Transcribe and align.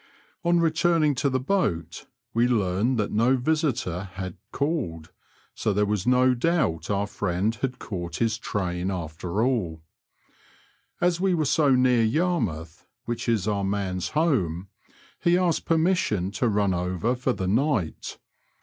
On 0.43 0.59
returning 0.59 1.13
to 1.13 1.29
the 1.29 1.39
boat, 1.39 2.07
we 2.33 2.47
learned 2.47 2.97
that 2.97 3.11
no 3.11 3.35
visitor 3.37 4.09
had 4.15 4.35
called," 4.51 5.11
so 5.53 5.73
there 5.73 5.85
was 5.85 6.07
no 6.07 6.33
doubt 6.33 6.89
our 6.89 7.05
friend 7.05 7.53
had 7.61 7.77
caught 7.77 8.15
his 8.15 8.39
train 8.39 8.89
after 8.89 9.43
all. 9.43 9.83
As 10.99 11.21
we 11.21 11.35
were 11.35 11.45
so 11.45 11.75
near 11.75 12.03
Yarmouth, 12.03 12.87
which 13.05 13.29
is 13.29 13.47
our 13.47 13.63
man's 13.63 14.07
home, 14.17 14.69
he 15.19 15.37
asked 15.37 15.65
permission 15.65 16.31
to 16.31 16.47
run 16.49 16.73
over 16.73 17.13
for 17.15 17.33
the 17.33 17.47
night. 17.47 18.17